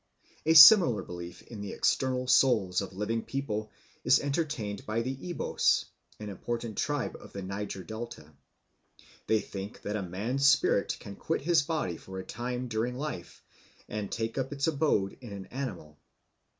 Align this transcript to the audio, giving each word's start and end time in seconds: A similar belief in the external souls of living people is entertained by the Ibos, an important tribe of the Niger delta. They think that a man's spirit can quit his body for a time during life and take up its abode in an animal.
A 0.47 0.55
similar 0.55 1.03
belief 1.03 1.43
in 1.43 1.61
the 1.61 1.73
external 1.73 2.25
souls 2.25 2.81
of 2.81 2.91
living 2.93 3.21
people 3.21 3.69
is 4.03 4.19
entertained 4.19 4.83
by 4.83 5.03
the 5.03 5.15
Ibos, 5.31 5.85
an 6.19 6.29
important 6.29 6.79
tribe 6.79 7.15
of 7.21 7.33
the 7.33 7.43
Niger 7.43 7.83
delta. 7.83 8.33
They 9.27 9.41
think 9.41 9.83
that 9.83 9.95
a 9.95 10.01
man's 10.01 10.47
spirit 10.47 10.97
can 10.99 11.15
quit 11.15 11.41
his 11.41 11.61
body 11.61 11.97
for 11.97 12.17
a 12.17 12.25
time 12.25 12.67
during 12.67 12.97
life 12.97 13.43
and 13.87 14.11
take 14.11 14.39
up 14.39 14.51
its 14.51 14.65
abode 14.65 15.19
in 15.21 15.33
an 15.33 15.45
animal. 15.51 15.99